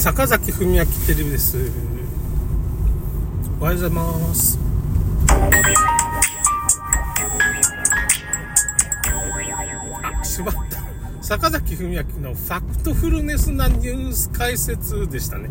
[0.00, 1.58] 坂崎文明テレビです。
[3.60, 4.58] おはようございます。
[10.02, 11.22] あしまった。
[11.22, 15.50] 坂崎文明のファクトフルネスなニュース解説でしたね。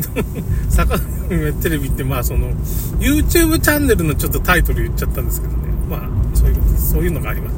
[0.70, 2.52] 坂崎文明テレビってまあその
[2.98, 5.58] YouTube チャンネルのちょっとタイトル言っちゃったんですけどね。
[5.90, 7.56] まあそういうそういうのがあります。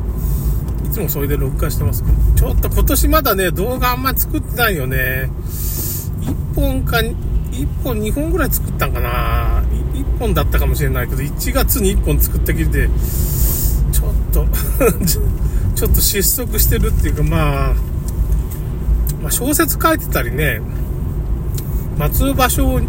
[0.84, 5.30] いつもそれで録画してますけど、ちょっと今年まだね、動画あんまり作ってないよね。
[6.58, 7.14] 本か、1
[7.84, 9.62] 本2本ぐらい作ったんかな。
[9.94, 12.88] 1本だったかもしれないけど、1月に1本作ったきりで、
[13.92, 14.46] ちょっと
[15.74, 17.74] ちょっと失速してるっていうか、まあ、
[19.22, 20.60] まあ、小説書いてたりね、
[21.96, 22.82] 松尾芭蕉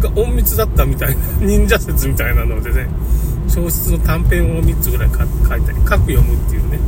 [0.00, 2.88] が隠密だったみたいな、 忍者説みたいなのでね、
[3.48, 6.78] 小説の短編を3つぐらい書いたり、書く読むっていうね、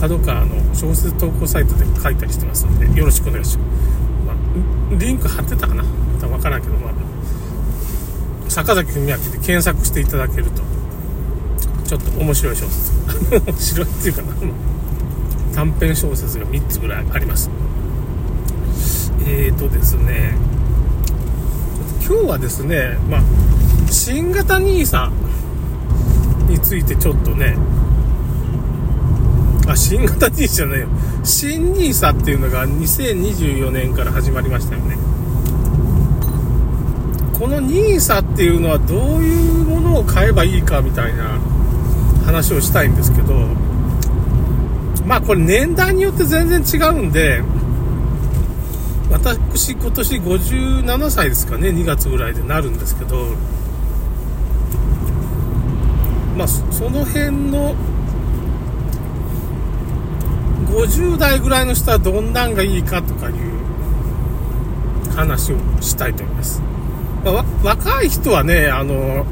[0.00, 3.97] 角川の小説投稿サイトで書いたりしてますので、よろしくお願いします。
[4.98, 5.84] リンク貼ってたかな？
[6.20, 6.92] 多分わからんけど、まあ、
[8.48, 10.62] 坂崎文明で検索していただけると、
[11.86, 12.92] ちょっと面白い小説。
[13.30, 14.34] 面白いっていうかな、
[15.54, 17.50] 短編小説が3つぐらいあります。
[19.26, 20.36] えーとですね、
[22.00, 23.22] 今日はですね、まあ、
[23.90, 25.10] 新型 NISA
[26.48, 27.56] についてちょっとね、
[29.72, 30.88] あ、新型 NISA じゃないよ。
[31.24, 34.96] 新 NISA っていうのが2024年から始まりましたよね。
[37.38, 41.38] この NISA っていうのはどういうものを買えばいいかみたいな
[42.24, 43.34] 話をしたいんですけど、
[45.06, 47.42] まあこれ年代によって全然違うんで、
[49.10, 53.26] 私今年57歳ですかね、2月ぐらいでなるんですけど、
[56.36, 57.74] まあその辺の
[60.68, 63.34] 50代ぐらいの人はどんなんがいいかとかいう
[65.14, 66.62] 話をしたいと思います。
[67.24, 69.26] まあ、若い人はね、あの、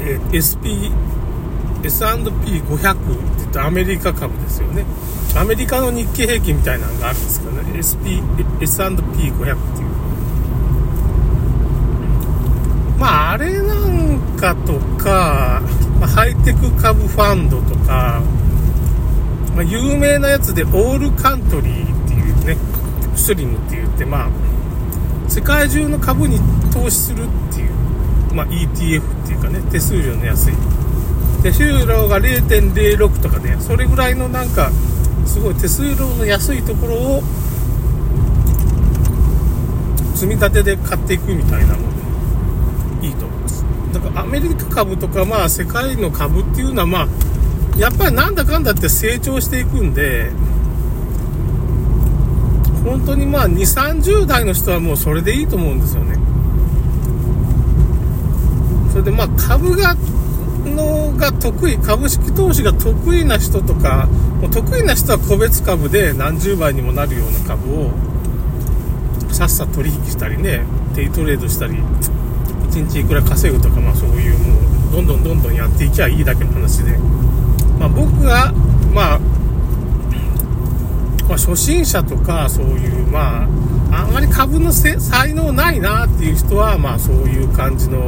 [0.00, 0.92] え SP、
[1.82, 3.02] S&P500 って
[3.38, 4.84] 言ったアメリカ株ですよね。
[5.36, 8.22] アメリカの日経平均みたいなのがあるんですけどね、SP、
[8.60, 9.54] S&P500 っていう。
[12.98, 15.62] まあ、あれなんかとか、
[16.00, 18.22] まハイテク株ファンドとか、
[19.54, 22.56] まあ、有名なやつでオールカントリーっていうね、
[23.16, 24.30] スリムって言って、まあ、
[25.28, 26.38] 世界中の株に
[26.72, 27.70] 投資するっていう、
[28.34, 30.54] まあ、ETF っていうかね、手数料の安い。
[31.42, 34.70] 手数料が0.06とかね、それぐらいのなんか、
[35.26, 37.22] すごい手数料の安いところを、
[40.14, 41.93] 積み立てで買っていくみたいなもの、
[43.94, 47.08] だからアメリカ株とか、まあ、世界の株っていうのは、まあ、
[47.78, 50.30] やっぱりなんだかんだって成長していくんで、
[52.84, 56.18] 本当にまあ2、30代の人はもうそれでいいと思うんですよね。
[58.90, 59.96] それでまあ株が、
[60.64, 64.08] のが得意、株式投資が得意な人とか、
[64.40, 67.90] もう得意な人は個別株で何十倍にもなるような株を
[69.30, 70.62] さっさと取引したりね、
[70.94, 71.74] デイトレードしたり、
[72.74, 74.58] 1日いくら稼ぐとか、まあそういうも
[74.90, 76.98] う、どんどんどんどんやっていきゃいいだけの話で。
[77.78, 78.52] まあ、僕が、
[78.92, 79.18] まあ、
[81.28, 83.44] まあ、初心者とか、そういう、ま
[83.92, 87.98] あ、あんまり株の才能ないなっていう人は、まあ、そういう感じの、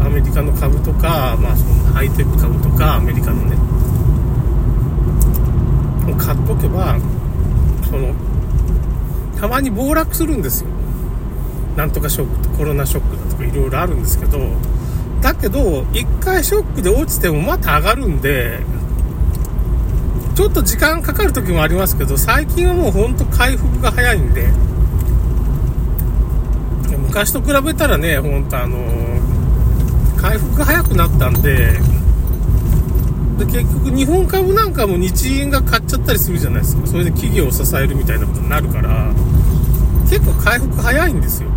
[0.00, 3.56] アメリカの株とか、まあ、そのハイテク株とか、アメリカのね、
[6.10, 6.98] を買っとけば、
[7.88, 8.14] その、
[9.38, 10.71] たまに暴落するんですよ。
[11.76, 14.38] なんとかショックとコロナショックだとかいろいろあるんですけど、
[15.20, 18.60] だけど、一回ショックで落ちてもまた上がるんで、
[20.34, 24.48] ちょっと時間かかる時もありますけど、最近はもうほんと回復が早いんで、
[26.96, 28.78] 昔と比べたらね、ほんとあの
[30.16, 31.78] 回復が早くなったんで、
[33.38, 36.86] で結局日本株なんかも日銀が買っちゃったりするじゃないですか。
[36.86, 39.12] それで企業を支えるみたいなことになるから、
[40.08, 41.51] 結構回復早いんですよ。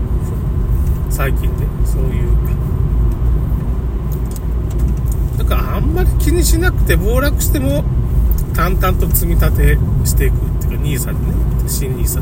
[1.15, 2.35] 最近ね、そういう。
[5.37, 7.85] だからあんまり気にしなくて暴落しても
[8.53, 12.21] 淡々と積み立てしていくっていうか NISA でね新 NISA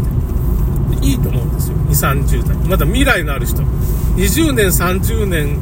[1.01, 1.07] で。
[1.07, 1.77] いいと思うんですよ。
[1.77, 2.55] 2 3 0代。
[2.69, 3.63] まだ未来のある人。
[4.15, 5.57] 20年30年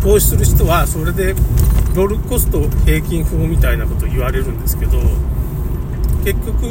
[0.00, 1.34] 投資する人はそれで
[1.94, 4.98] ドルコスト平均法みたいなこと言われるんですけど
[6.24, 6.66] 結局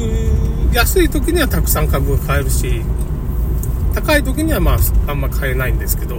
[0.74, 2.82] 安い時にはたくさん株が買えるし
[3.94, 6.18] 高い時にはまああんま買えないんですけど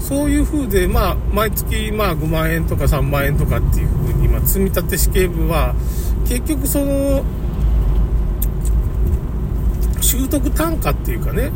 [0.00, 5.74] そういう風で、まあ、毎月、まあ、5万円とか3万円とかっていう風に、まあ、積立式部は、
[6.26, 7.22] 結局その、
[10.00, 11.52] 習得単価っていうかね、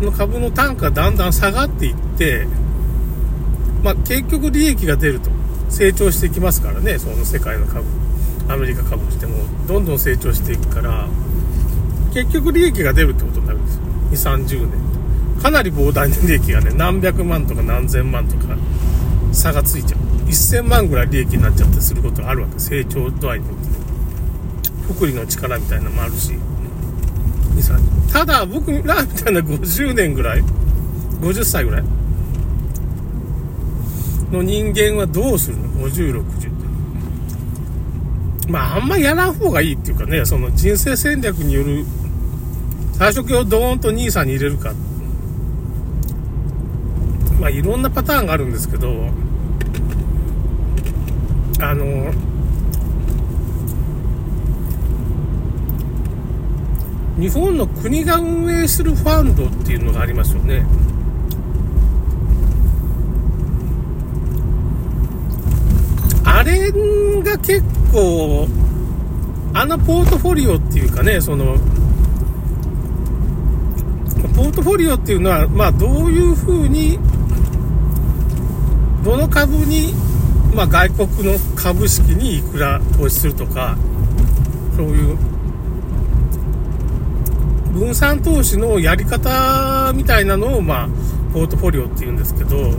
[0.00, 2.46] の株の単価がだんだん下がっていって、
[3.82, 5.30] まあ、結局利益が出ると。
[5.70, 7.84] 成長していきますからね、その世界の株。
[8.48, 11.08] アメリカ株しても、どんどん成長していくから、
[12.12, 13.33] 結局利益が出るってこと。
[14.14, 14.70] 30年。
[15.42, 18.56] かなり膨大な利益がね、何百万とか何千万とか
[19.32, 20.00] 差がついちゃう。
[20.28, 22.58] 1000万ぐらい利益になっちゃってすることがあるわけ。
[22.58, 24.92] 成長度合いによって。
[24.94, 26.32] 福利の力みたいなのもあるし。
[28.14, 30.42] ただ、僕らみたいな50年ぐらい、
[31.20, 31.84] 50歳ぐらい
[34.30, 36.50] の人間はどうするの ?50、60。
[38.50, 41.84] まあ、あんまやらん方がいいっていうかね、その人生戦略による、
[42.96, 44.72] 最初今日ドーンと NISA に入れるか。
[47.40, 49.08] まあ、いろんなパターンがあるんですけど、
[51.60, 52.12] あの、
[57.18, 60.64] 日本の国が運営するファンドっていうのがありますよね。
[66.24, 66.70] あれ
[67.22, 68.46] が結構、
[69.52, 71.56] あのポートフォリオっていうかね、その、
[74.28, 76.98] ポートフォリオっていうのは、まあ、どういうふうに、
[79.04, 79.92] どの株に、
[80.54, 83.76] まあ、外国の株式にいくら投資するとか、
[84.76, 85.16] そういう
[87.74, 90.88] 分散投資のやり方みたいなのを、まあ、
[91.32, 92.72] ポートフォリオっていうんですけど、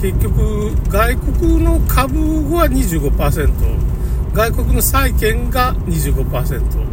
[0.00, 6.89] 結局、外国の株は25%、外国の債券が25%、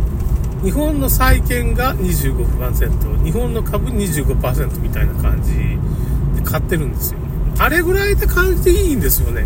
[0.64, 5.54] 日本の債券が25%、日本の株25%みたいな感じ
[6.42, 7.20] で買ってるんですよ。
[7.60, 9.46] あれぐらいで感じでいいんですよね。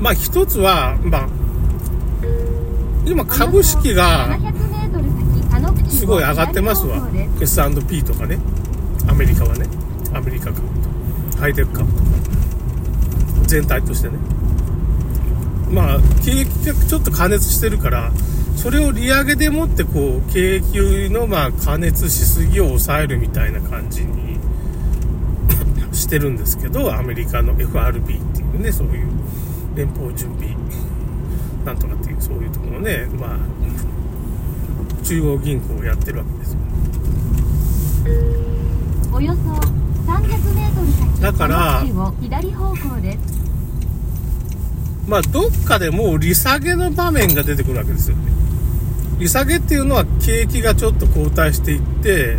[0.00, 1.28] まあ一つは、まあ、
[3.04, 4.38] 今株式が
[5.88, 7.08] すごい上がってますわ。
[7.40, 8.38] S&P とかね。
[9.08, 9.66] アメリカはね。
[10.12, 10.60] アメリカ株
[11.32, 11.38] と。
[11.38, 12.04] ハイテク株とか。
[13.46, 14.14] 全体としてね。
[15.70, 18.12] まあ景気がちょっと加熱してるから
[18.66, 24.40] それを利上げでもってこう景気のまあ加熱しすぎを抑えるみたいな感じに
[25.94, 29.06] してるんですけどアメリカの FRB っていうねそういう
[29.76, 30.56] 連邦準備
[31.64, 33.38] なんとかっていうそういうところのねまあ
[35.04, 36.58] 中央銀行をやってるわけですよ。
[39.12, 41.84] およそ300メートル先だから
[42.20, 43.12] 左方向で。
[43.12, 43.18] す
[45.06, 48.36] まあどっかでもう利下げの場面が出てくるわけですよね
[49.18, 52.36] 利下げっていうのは景気がちょっと後退していって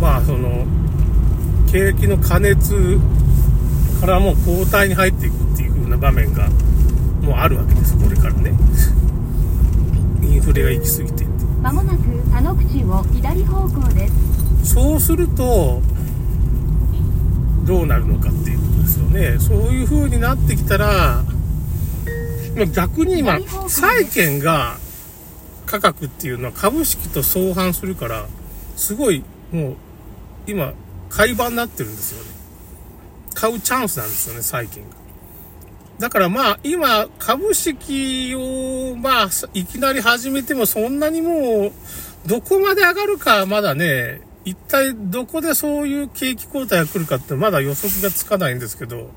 [0.00, 0.64] まあその
[1.70, 2.98] 景気の加熱
[4.00, 6.48] からもう後退に入っていくっていう風な場面が
[7.22, 8.50] もうあるわけですこれからね
[10.22, 11.24] インフレが行き過ぎて
[11.60, 14.08] まもなく田野口を左方向で
[14.62, 15.82] すそうすると
[17.64, 19.38] どうなるのかっていうことですよね。
[19.38, 21.24] そういう風になってきたら
[22.72, 24.76] 逆に今債券が
[25.66, 28.26] 価格っていうのは株式と相反するから
[28.76, 29.76] すごいもう
[30.46, 30.72] 今
[31.08, 32.30] 買い場になってるんですよね。
[33.34, 34.96] 買うチャンスなんですよね債券が。
[35.98, 41.72] だからまあ、今、株式を、まあ、いきなり始めてもそんなにもう、
[42.26, 49.10] どこまで上がるかまだね、一体どこでそういう景気後退が来るかってまだ予測がつかないんですけど、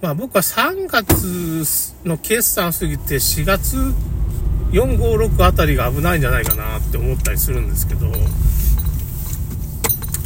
[0.00, 3.94] まあ僕は3月の決算過ぎて4月
[4.72, 8.06] 4、5、6あたりが危ないんじゃないかなって思ったりするんですけど、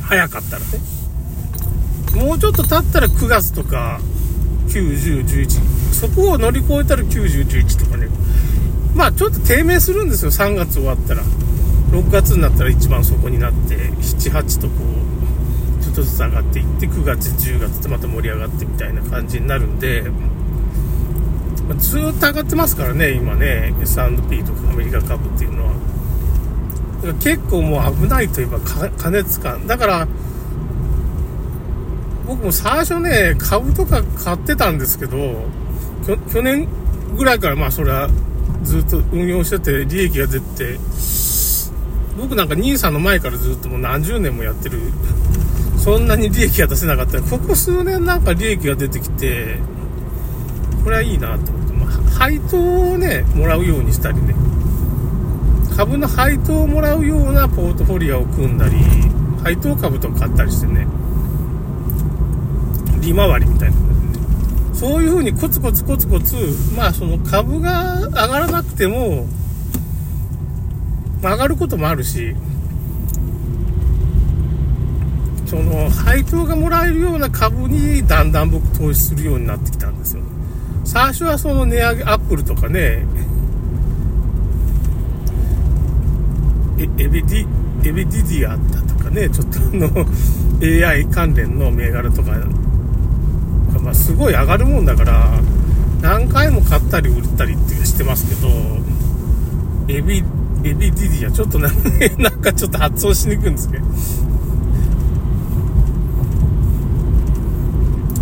[0.03, 0.67] 早かったらね。
[2.15, 4.01] もうちょっと経ったら9月とか、
[4.69, 5.49] 9011。
[5.93, 8.09] そこを乗り越えたら90、11とかね。
[8.95, 11.23] まあちょっと低迷するんですよ、3月終わったら。
[11.91, 14.75] 6月になったら一番そこになって、7、8とこ
[15.81, 20.05] う、ちょっとずつ上がっていって、9月、10月ってまた盛り上がってみたいな感じになるんで、
[21.69, 25.73] まあ、ずっと上がってますからね、今ね、S&P とかアメリカ株っていうのは。
[27.21, 29.67] 結構もう危ないといえば加熱感。
[29.67, 30.09] だから、
[32.27, 35.45] 僕も最初ね、株とか買ってたんですけど、
[36.33, 36.67] 去年
[37.17, 38.09] ぐらいからまあそれは
[38.63, 40.79] ずっと運用してて利益が出て、
[42.19, 44.79] 僕なんか NISA の前からずっともう何十年もやってる、
[45.79, 49.59] そんなに利益が出せなかったここ数年なんか利益が出てきて、
[50.87, 52.59] これはいいなと思って、まあ、配当
[52.93, 54.37] をね、もらうようにしたりね、
[55.77, 58.77] 株の配当をもらうようなポートフォリオを組んだり、
[59.43, 60.87] 配当株とか買ったりしてね、
[63.01, 63.77] 利回りみたいな。
[64.75, 66.37] そういうふうにコツコツコツコツ、
[66.77, 69.27] まあその株が上がらなくても、
[71.21, 72.37] 上がることもあるし、
[75.47, 80.36] その配当がもらえるような株にだんだん僕投資するようになってきたんですよね。
[80.97, 83.05] 最初はその値上げ、アップルとかね、
[86.79, 87.47] えエビディ、
[87.87, 90.07] エビディディアだとかね、ちょっとあの、
[90.89, 92.33] AI 関連の銘柄とか、
[93.83, 95.39] まあ、すごい上がるもんだから、
[96.01, 98.49] 何回も買ったり売ったりってしてますけど、
[99.89, 100.25] エビ、
[100.65, 101.73] エビディディア、ちょっとなん
[102.41, 103.85] か ちょっと発音しにくいんですけど、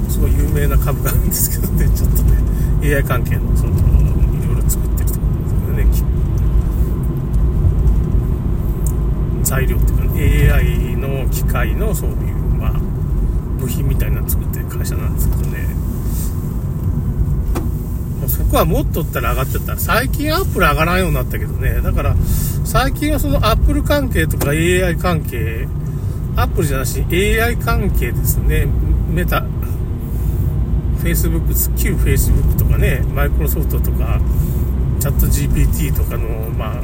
[0.09, 2.45] すごい有名な株があるんですけどね、ちょっとね、
[2.85, 5.87] AI 関係の、その、いろいろ作ってるところですけどね、
[9.43, 12.17] 材料っていうか、ね、AI の機械のそういう、
[12.59, 12.73] まあ、
[13.59, 15.75] 部品みたいなの作ってる会社なんですけどね、
[18.29, 19.73] そこはもっとったら上がってった。
[19.73, 22.17] ら、最近アップル上がらんようになったけどね、だから、
[22.65, 25.69] 最近はそのアップル関係とか AI 関係、
[26.37, 28.67] アップルじゃなし、AI 関係ですね、
[29.09, 29.45] メタ、
[31.05, 34.19] Facebook、旧 Facebook とかね、マイクロソフトとか、
[35.01, 36.83] チャット GPT とかの、まあ、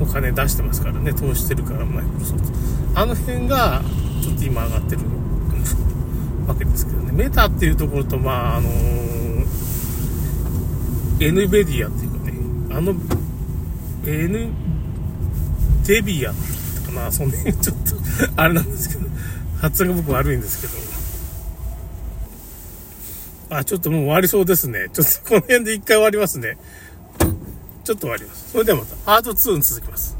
[0.00, 2.48] お金出してますからね、投資してるから、マイクロソフト。
[2.94, 3.80] あの辺が、
[4.22, 5.00] ちょっと今上がってる
[6.46, 7.12] わけですけどね。
[7.12, 9.46] メタっていうところと、まあ、あのー、
[11.18, 12.34] NVIDIA っていうかね、
[12.70, 12.94] あの、
[14.04, 14.48] N、
[15.86, 17.96] デビアってかな、その辺ちょっと
[18.36, 19.08] あれなんですけど、
[19.58, 20.87] 発音が僕悪いんですけど、
[23.50, 24.88] あ、ちょっともう終わりそうですね。
[24.92, 26.58] ちょっとこの辺で一回終わりますね。
[27.84, 28.50] ちょっと終わります。
[28.52, 30.17] それではまた、パート2に続きます。